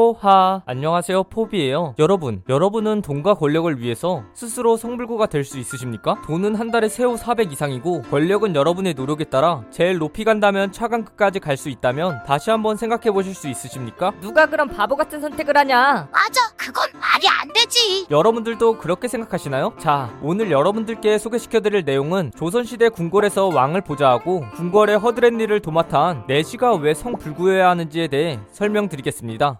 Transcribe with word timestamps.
포하 0.00 0.60
안녕하세요 0.66 1.22
포비예요 1.24 1.94
여러분 1.98 2.42
여러분은 2.50 3.00
돈과 3.00 3.32
권력을 3.32 3.80
위해서 3.80 4.24
스스로 4.34 4.76
성불구가 4.76 5.24
될 5.24 5.42
수 5.42 5.58
있으십니까? 5.58 6.20
돈은 6.26 6.54
한 6.56 6.70
달에 6.70 6.90
세후 6.90 7.16
400 7.16 7.50
이상이고 7.50 8.02
권력은 8.10 8.54
여러분의 8.54 8.92
노력에 8.92 9.24
따라 9.24 9.62
제일 9.70 9.96
높이 9.96 10.22
간다면 10.24 10.70
차관급까지 10.70 11.40
갈 11.40 11.56
수 11.56 11.70
있다면 11.70 12.24
다시 12.26 12.50
한번 12.50 12.76
생각해 12.76 13.10
보실 13.10 13.32
수 13.34 13.48
있으십니까? 13.48 14.12
누가 14.20 14.44
그런 14.44 14.68
바보 14.68 14.96
같은 14.96 15.18
선택을 15.18 15.56
하냐? 15.56 16.08
맞아. 16.12 16.40
그건 16.58 16.90
말이 17.00 17.26
안 17.28 17.50
되지. 17.54 18.06
여러분들도 18.10 18.76
그렇게 18.76 19.08
생각하시나요? 19.08 19.72
자, 19.78 20.14
오늘 20.20 20.50
여러분들께 20.50 21.16
소개시켜드릴 21.16 21.84
내용은 21.86 22.32
조선시대 22.36 22.90
궁궐에서 22.90 23.46
왕을 23.46 23.80
보좌하고 23.80 24.42
궁궐의 24.56 24.98
허드렛 24.98 25.32
일을 25.40 25.60
도맡아 25.60 26.24
내시가 26.26 26.74
왜 26.74 26.92
성불구여야 26.92 27.70
하는지에 27.70 28.08
대해 28.08 28.40
설명드리겠습니다. 28.52 29.56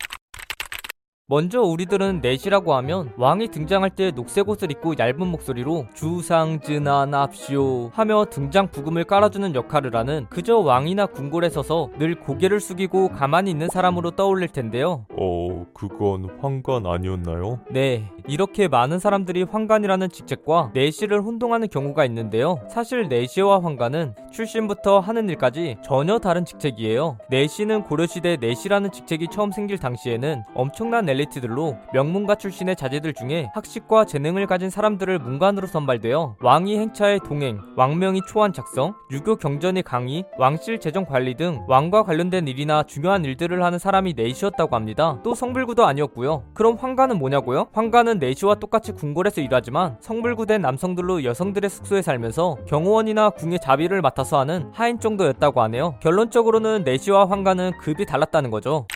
먼저 1.28 1.60
우리들은 1.60 2.20
내시라고 2.22 2.76
하면 2.76 3.10
왕이 3.16 3.48
등장할 3.48 3.90
때 3.90 4.12
녹색 4.12 4.48
옷을 4.48 4.70
입고 4.70 4.94
얇은 4.96 5.26
목소리로 5.26 5.86
주상즈나납시오 5.92 7.90
하며 7.92 8.26
등장 8.26 8.70
부금을 8.70 9.02
깔아주는 9.02 9.56
역할을 9.56 9.96
하는 9.96 10.28
그저 10.30 10.58
왕이나 10.58 11.06
궁궐에 11.06 11.48
서서 11.50 11.90
늘 11.98 12.14
고개를 12.14 12.60
숙이고 12.60 13.08
가만히 13.08 13.50
있는 13.50 13.66
사람으로 13.66 14.12
떠올릴 14.12 14.50
텐데요. 14.50 15.04
어, 15.18 15.66
그건 15.74 16.30
황관 16.38 16.86
아니었나요? 16.86 17.58
네, 17.72 18.08
이렇게 18.28 18.68
많은 18.68 19.00
사람들이 19.00 19.42
황관이라는 19.42 20.08
직책과 20.10 20.70
내시를 20.74 21.22
혼동하는 21.22 21.68
경우가 21.68 22.04
있는데요. 22.04 22.60
사실 22.70 23.08
내시와 23.08 23.64
황관은 23.64 24.14
출신부터 24.30 25.00
하는 25.00 25.28
일까지 25.28 25.78
전혀 25.82 26.20
다른 26.20 26.44
직책이에요. 26.44 27.18
내시는 27.30 27.82
고려시대 27.82 28.36
내시라는 28.40 28.92
직책이 28.92 29.26
처음 29.32 29.50
생길 29.50 29.78
당시에는 29.78 30.44
엄청난 30.54 31.04
엘리트들로 31.16 31.76
명문가 31.92 32.34
출신의 32.34 32.76
자제들 32.76 33.14
중에 33.14 33.50
학식과 33.54 34.04
재능을 34.04 34.46
가진 34.46 34.70
사람들을 34.70 35.18
문관으로 35.18 35.66
선발되어 35.66 36.36
왕위 36.40 36.78
행차의 36.78 37.20
동행, 37.20 37.60
왕명이 37.76 38.20
초안 38.28 38.52
작성, 38.52 38.94
유교 39.10 39.36
경전의 39.36 39.82
강의, 39.82 40.24
왕실 40.38 40.78
재정 40.78 41.04
관리 41.04 41.34
등 41.34 41.64
왕과 41.66 42.04
관련된 42.04 42.46
일이나 42.48 42.82
중요한 42.82 43.24
일들을 43.24 43.62
하는 43.62 43.78
사람이 43.78 44.14
내시였다고 44.14 44.76
합니다. 44.76 45.18
또 45.22 45.34
성불구도 45.34 45.86
아니었고요. 45.86 46.44
그럼 46.54 46.76
황관은 46.78 47.18
뭐냐고요? 47.18 47.68
황관은 47.72 48.18
내시와 48.18 48.56
똑같이 48.56 48.92
궁궐에서 48.92 49.40
일하지만 49.40 49.96
성불구된 50.00 50.60
남성들로 50.60 51.24
여성들의 51.24 51.70
숙소에 51.70 52.02
살면서 52.02 52.58
경호원이나 52.66 53.30
궁의 53.30 53.58
자비를 53.60 54.02
맡아서 54.02 54.38
하는 54.38 54.70
하인 54.72 55.00
정도였다고 55.00 55.62
하네요. 55.62 55.94
결론적으로는 56.00 56.84
내시와 56.84 57.28
황관은 57.28 57.72
급이 57.80 58.04
달랐다는 58.06 58.50
거죠. 58.50 58.86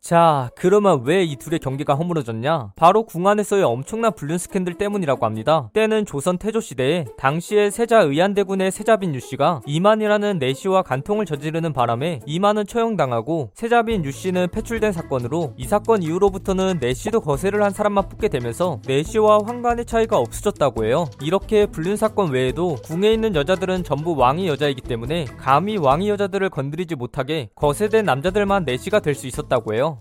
자, 0.00 0.48
그러면 0.56 1.02
왜 1.04 1.24
이 1.28 1.36
둘의 1.36 1.58
경계가 1.58 1.94
허물어졌냐? 1.96 2.72
바로 2.76 3.02
궁 3.04 3.26
안에서의 3.26 3.62
엄청난 3.64 4.14
불륜 4.14 4.38
스캔들 4.38 4.74
때문이라고 4.74 5.26
합니다. 5.26 5.68
때는 5.74 6.06
조선 6.06 6.38
태조 6.38 6.60
시대에 6.60 7.04
당시의 7.18 7.70
세자 7.70 8.02
의안대군의 8.02 8.70
세자빈 8.70 9.14
유씨가 9.14 9.60
이만이라는 9.66 10.38
내시와 10.38 10.82
간통을 10.82 11.26
저지르는 11.26 11.74
바람에 11.74 12.20
이만은 12.24 12.64
처형당하고 12.66 13.50
세자빈 13.54 14.04
유씨는 14.04 14.48
패출된 14.50 14.92
사건으로 14.92 15.52
이 15.58 15.66
사건 15.66 16.02
이후로부터는 16.02 16.78
내시도 16.80 17.20
거세를 17.20 17.62
한 17.62 17.72
사람만 17.72 18.08
뽑게 18.08 18.28
되면서 18.28 18.80
내시와 18.86 19.40
황간의 19.44 19.84
차이가 19.84 20.16
없어졌다고 20.18 20.86
해요. 20.86 21.06
이렇게 21.20 21.66
불륜 21.66 21.96
사건 21.96 22.30
외에도 22.30 22.76
궁에 22.84 23.12
있는 23.12 23.34
여자들은 23.34 23.84
전부 23.84 24.16
왕이 24.16 24.48
여자이기 24.48 24.80
때문에 24.80 25.26
감히 25.36 25.76
왕이 25.76 26.08
여자들을 26.08 26.48
건드리지 26.48 26.94
못하게 26.94 27.50
거세된 27.56 28.06
남자들만 28.06 28.64
내시가 28.64 29.00
될 29.00 29.18
수 29.18 29.26
있었다고 29.26 29.74
해요. 29.74 29.97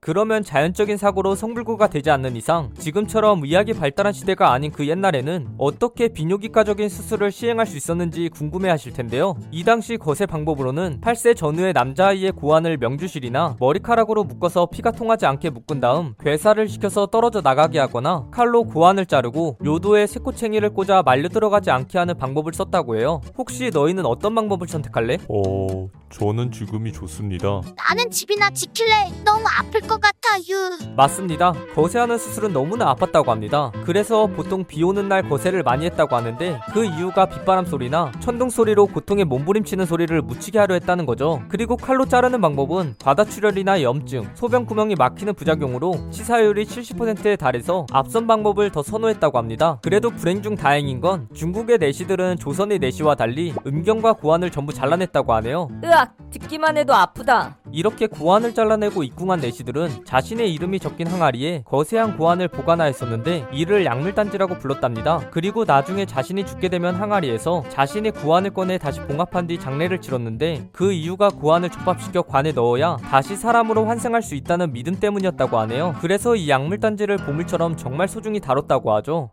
그러면 0.00 0.44
자연적인 0.44 0.96
사고로 0.96 1.34
성불구가 1.34 1.88
되지 1.88 2.10
않는 2.10 2.36
이상 2.36 2.72
지금처럼 2.78 3.42
의학이 3.42 3.74
발달한 3.74 4.12
시대가 4.12 4.52
아닌 4.52 4.70
그 4.70 4.86
옛날에는 4.86 5.56
어떻게 5.58 6.08
비뇨기과적인 6.08 6.88
수술을 6.88 7.32
시행할 7.32 7.66
수 7.66 7.76
있었는지 7.76 8.28
궁금해 8.28 8.70
하실 8.70 8.92
텐데요. 8.92 9.34
이 9.50 9.64
당시 9.64 9.96
거세 9.96 10.24
방법으로는 10.24 11.00
8세 11.00 11.36
전후의 11.36 11.72
남자아이의 11.72 12.32
고환을 12.32 12.78
명주실이나 12.78 13.56
머리카락으로 13.58 14.22
묶어서 14.24 14.66
피가 14.66 14.92
통하지 14.92 15.26
않게 15.26 15.50
묶은 15.50 15.80
다음 15.80 16.14
괴사를 16.20 16.68
시켜서 16.68 17.06
떨어져 17.06 17.40
나가게 17.40 17.80
하거나 17.80 18.28
칼로 18.30 18.62
고환을 18.64 19.04
자르고 19.04 19.58
요도에 19.64 20.06
새꼬챙이를 20.06 20.70
꽂아 20.70 21.02
말려 21.02 21.28
들어가지 21.28 21.70
않게 21.70 21.98
하는 21.98 22.16
방법을 22.16 22.54
썼다고 22.54 22.96
해요. 22.96 23.20
혹시 23.36 23.70
너희는 23.74 24.06
어떤 24.06 24.34
방법을 24.34 24.68
선택할래? 24.68 25.18
어, 25.28 25.88
저는 26.10 26.50
지금이 26.50 26.92
좋습니다. 26.92 27.60
나는 27.76 28.10
집이나 28.10 28.50
지킬래. 28.50 29.12
너무 29.24 29.44
아플 29.58 29.80
것 29.82 30.00
같아요. 30.00 30.78
맞습니다. 30.96 31.52
거세하는 31.74 32.16
수술은 32.18 32.52
너무나 32.52 32.94
아팠다고 32.94 33.26
합니다. 33.26 33.70
그래서 33.84 34.26
보통 34.26 34.64
비 34.64 34.82
오는 34.82 35.08
날 35.08 35.28
거세를 35.28 35.62
많이 35.62 35.84
했다고 35.86 36.16
하는데 36.16 36.60
그 36.72 36.84
이유가 36.84 37.26
빗바람 37.26 37.66
소리나 37.66 38.12
천둥 38.20 38.50
소리로 38.50 38.86
고통에 38.86 39.24
몸부림치는 39.24 39.86
소리를 39.86 40.20
묻히게 40.22 40.58
하려 40.58 40.74
했다는 40.74 41.06
거죠. 41.06 41.42
그리고 41.48 41.76
칼로 41.76 42.06
자르는 42.06 42.40
방법은 42.40 42.96
과다출혈이나 43.02 43.82
염증, 43.82 44.30
소변 44.34 44.64
구멍이 44.66 44.94
막히는 44.96 45.34
부작용으로 45.34 46.10
치사율이 46.10 46.64
70%에 46.64 47.36
달해서 47.36 47.86
앞선 47.92 48.26
방법을 48.26 48.70
더 48.72 48.82
선호했다고 48.82 49.38
합니다. 49.38 49.78
그래도 49.82 50.10
불행 50.10 50.42
중 50.42 50.56
다행인 50.56 51.00
건 51.00 51.28
중국의 51.34 51.78
내시들은 51.78 52.38
조선의 52.38 52.78
내시와 52.78 53.14
달리 53.14 53.54
음경과 53.66 54.14
고환을 54.14 54.50
전부 54.50 54.72
잘라냈다고 54.72 55.32
하네요. 55.34 55.68
으 55.84 55.97
악, 55.98 56.14
듣기만 56.30 56.76
해도 56.76 56.94
아프다. 56.94 57.56
이렇게 57.72 58.06
고환을 58.06 58.54
잘라내고 58.54 59.02
입궁한 59.02 59.40
내시들은 59.40 60.04
자신의 60.04 60.52
이름이 60.54 60.78
적힌 60.78 61.08
항아리에 61.08 61.64
거세한 61.66 62.16
고환을 62.16 62.48
보관하였었는데 62.48 63.48
이를 63.52 63.84
약물단지라고 63.84 64.58
불렀답니다. 64.58 65.28
그리고 65.30 65.64
나중에 65.64 66.06
자신이 66.06 66.46
죽게 66.46 66.68
되면 66.68 66.94
항아리에서 66.94 67.64
자신의 67.68 68.12
고환을 68.12 68.50
꺼내 68.50 68.78
다시 68.78 69.00
봉합한 69.00 69.48
뒤 69.48 69.58
장례를 69.58 70.00
치렀는데 70.00 70.68
그 70.72 70.92
이유가 70.92 71.30
고환을 71.30 71.70
접합시켜 71.70 72.22
관에 72.22 72.52
넣어야 72.52 72.96
다시 72.98 73.34
사람으로 73.34 73.86
환생할 73.86 74.22
수 74.22 74.36
있다는 74.36 74.72
믿음 74.72 74.94
때문이었다고 75.00 75.58
하네요. 75.58 75.96
그래서 76.00 76.36
이 76.36 76.48
약물단지를 76.48 77.16
보물처럼 77.16 77.76
정말 77.76 78.06
소중히 78.06 78.38
다뤘다고 78.38 78.94
하죠. 78.94 79.30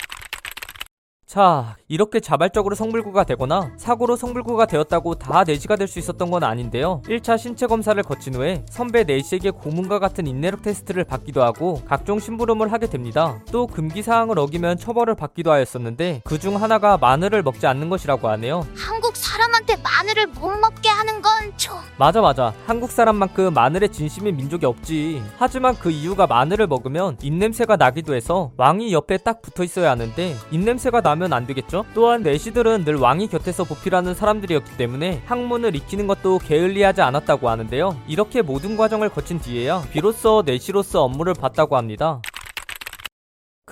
자, 1.25 1.75
이렇게 1.87 2.19
자발적으로 2.19 2.75
성불구가 2.75 3.23
되거나 3.23 3.71
사고로 3.77 4.15
성불구가 4.15 4.67
되었다고 4.67 5.15
다 5.15 5.43
내시가 5.43 5.75
될 5.75 5.85
수 5.87 5.97
있었던 5.99 6.29
건 6.31 6.43
아닌데요. 6.43 7.01
1차 7.05 7.37
신체 7.37 7.67
검사를 7.67 8.01
거친 8.01 8.33
후에 8.35 8.63
선배 8.69 9.03
내시에게 9.03 9.51
고문과 9.51 9.99
같은 9.99 10.25
인내력 10.27 10.61
테스트를 10.63 11.03
받기도 11.03 11.43
하고 11.43 11.81
각종 11.87 12.19
심부름을 12.19 12.71
하게 12.71 12.87
됩니다. 12.87 13.39
또 13.51 13.67
금기 13.67 14.01
사항을 14.01 14.37
어기면 14.39 14.77
처벌을 14.77 15.13
받기도 15.15 15.51
하였었는데 15.51 16.21
그 16.25 16.39
중 16.39 16.61
하나가 16.61 16.97
마늘을 16.97 17.41
먹지 17.43 17.65
않는 17.67 17.89
것이라고 17.89 18.27
하네요. 18.29 18.65
한국 18.75 19.04
사람한테 19.15 19.77
마늘을 19.77 20.27
못 20.27 20.49
먹게 20.57 20.89
하는 20.89 21.21
건 21.21 21.31
좀. 21.57 21.75
맞아 21.97 22.21
맞아. 22.21 22.53
한국 22.65 22.91
사람만큼 22.91 23.53
마늘에 23.53 23.87
진심인 23.87 24.35
민족이 24.35 24.65
없지. 24.65 25.23
하지만 25.37 25.75
그 25.75 25.89
이유가 25.89 26.27
마늘을 26.27 26.67
먹으면 26.67 27.17
입냄새가 27.21 27.77
나기도 27.77 28.15
해서 28.15 28.51
왕이 28.57 28.93
옆에 28.93 29.17
딱 29.17 29.41
붙어 29.41 29.63
있어야 29.63 29.91
하는데 29.91 30.35
입냄새가 30.51 31.01
나면 31.01 31.33
안 31.33 31.47
되겠죠? 31.47 31.85
또한 31.93 32.21
내시들은 32.21 32.85
늘 32.85 32.95
왕이 32.95 33.27
곁에서 33.27 33.63
보필하는 33.63 34.13
사람들이었기 34.13 34.77
때문에 34.77 35.23
학문을 35.25 35.75
익히는 35.75 36.07
것도 36.07 36.39
게을리하지 36.39 37.01
않았다고 37.01 37.49
하는데요. 37.49 37.97
이렇게 38.07 38.41
모든 38.41 38.75
과정을 38.77 39.09
거친 39.09 39.39
뒤에야 39.39 39.83
비로소 39.91 40.43
내시로서 40.45 41.03
업무를 41.03 41.33
봤다고 41.33 41.77
합니다. 41.77 42.21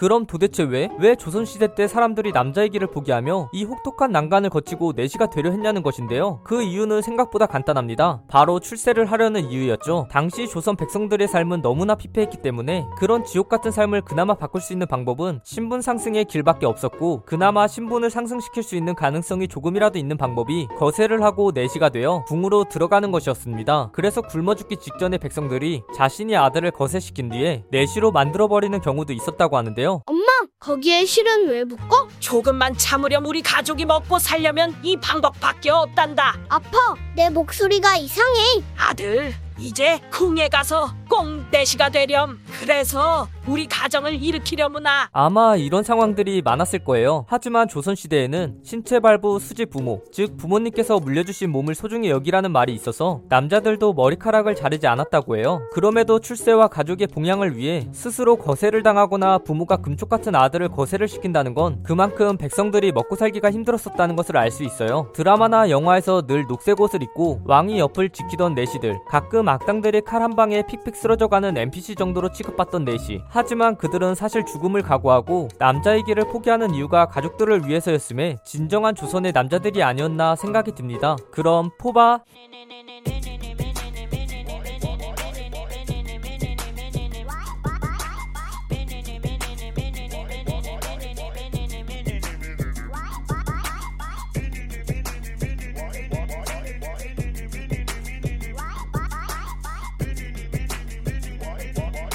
그럼 0.04 0.26
도대체 0.26 0.64
왜? 0.64 0.90
왜 1.00 1.16
조선시대 1.16 1.76
때 1.76 1.88
사람들이 1.88 2.34
남자의 2.34 2.68
길을 2.68 2.88
포기하며 2.88 3.52
이 3.54 3.64
혹독한 3.64 4.12
난간을 4.12 4.50
거치고 4.50 4.92
내시가 4.98 5.30
되려 5.30 5.50
했냐는 5.50 5.82
것인데요. 5.82 6.42
그 6.44 6.62
이유는 6.62 7.02
생각보다 7.02 7.46
간단합니다. 7.46 8.24
바로 8.28 8.60
출세를 8.60 9.06
하려는 9.06 9.50
이유였죠. 9.50 10.10
당시 10.12 10.50
조선 10.50 10.76
백성들의 10.76 11.26
삶은 11.30 11.62
너무나 11.62 11.96
피폐했기 11.96 12.42
때문에 12.42 12.86
그런 12.98 13.24
지옥 13.24 13.48
같은 13.48 13.72
삶을 13.72 14.02
그나마 14.02 14.34
바꿀 14.34 14.60
수 14.60 14.74
있는 14.74 14.88
방법은 14.88 15.40
신분 15.46 15.82
상승의 15.82 16.26
길밖에 16.26 16.66
없었고 16.66 17.22
그나마 17.26 17.66
신분을 17.66 18.10
상승시킬 18.10 18.62
수 18.62 18.76
있는 18.76 18.96
가능성이 18.96 19.48
조금이라도 19.48 19.98
있는 20.00 20.18
방법이 20.18 20.68
거세를 20.80 21.24
하고 21.24 21.52
내시가 21.54 21.88
되어 21.88 22.26
궁으로 22.28 22.66
들어가는 22.66 23.10
것이었습니다. 23.10 23.92
그래서 23.94 24.22
굶어 24.22 24.56
죽기 24.56 24.76
직전의 24.76 25.20
백성들이 25.20 25.84
자신이 25.96 26.36
아들을 26.36 26.72
거세시킨 26.72 27.30
뒤에 27.30 27.64
내시로 27.72 28.12
만들어버리는 28.12 28.82
경우도 28.82 29.14
있었다고 29.14 29.56
하는데요. 29.56 29.93
엄마, 30.06 30.26
거기에 30.60 31.06
실은 31.06 31.48
왜 31.50 31.64
묶어? 31.64 32.08
조금만 32.20 32.78
참으렴 32.78 33.26
우리 33.26 33.42
가족이 33.42 33.86
먹고 33.86 34.20
살려면 34.20 34.76
이 34.84 34.98
방법밖에 34.98 35.70
없단다. 35.70 36.40
아파. 36.50 36.96
내 37.16 37.30
목소리가 37.30 37.98
이상해. 37.98 38.64
아들, 38.78 39.34
이제 39.60 40.00
궁에 40.12 40.50
가서 40.50 40.94
꼭 41.14 41.28
내시가 41.52 41.90
되렴. 41.90 42.40
그래서 42.60 43.28
우리 43.46 43.68
가정을 43.68 44.24
일으키려무나. 44.24 45.10
아마 45.12 45.56
이런 45.56 45.84
상황들이 45.84 46.42
많았을 46.42 46.80
거예요. 46.80 47.26
하지만 47.28 47.68
조선시대에는 47.68 48.62
신체 48.64 49.00
발부 49.00 49.38
수지 49.38 49.68
부모, 49.68 50.02
즉 50.12 50.38
부모님께서 50.38 51.00
물려주신 51.00 51.52
몸을 51.52 51.76
소중히 51.76 52.10
여기라는 52.10 52.52
말이 52.52 52.74
있어서 52.74 53.22
남자들도 53.30 53.94
머리카락을 53.94 54.56
자르지 54.56 54.88
않았다고 54.88 55.38
해요. 55.38 55.62
그럼에도 55.74 56.18
출세와 56.20 56.70
가족의 56.70 57.08
봉양을 57.08 57.58
위해 57.58 57.88
스스로 57.92 58.38
거세를 58.38 58.82
당하거나 58.82 59.40
부모가 59.40 59.78
금쪽 59.78 60.10
같은 60.10 60.34
아들을 60.34 60.70
거세를 60.70 61.08
시킨다는 61.08 61.54
건 61.54 61.84
그만큼 61.84 62.38
백성들이 62.38 62.92
먹고 62.92 63.16
살기가 63.16 63.52
힘들었었다는 63.52 64.16
것을 64.16 64.36
알 64.38 64.50
수 64.50 64.64
있어요. 64.64 65.10
드라마나 65.14 65.70
영화에서 65.70 66.22
늘 66.28 66.46
녹색 66.48 66.80
옷을 66.80 67.02
입고 67.04 67.42
왕이 67.46 67.80
옆을 67.80 68.10
지키던 68.10 68.54
내시들, 68.54 69.00
가끔 69.08 69.50
악당들이 69.50 70.02
칼한 70.02 70.36
방에 70.36 70.64
픽픽 70.66 70.96
쓰러져가는 71.04 71.58
NPC 71.58 71.96
정도로 71.96 72.32
취급받던 72.32 72.86
내시. 72.86 73.22
하지만 73.28 73.76
그들은 73.76 74.16
사실 74.16 74.46
죽음을 74.46 74.82
각오하고 74.82 75.50
남자의 75.60 76.04
길을 76.04 76.30
포기하는 76.30 76.74
이유가 76.74 77.08
가족들을 77.08 77.68
위해서였음에 77.68 78.38
진정한 78.46 78.96
조선의 78.96 79.34
남자들이 79.34 79.84
아니었나 79.84 80.38
생각이 80.38 80.72
듭니다. 80.72 81.18
그럼 81.32 81.72
포바 81.78 82.24